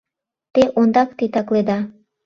[0.53, 1.77] Те ондак титакледа.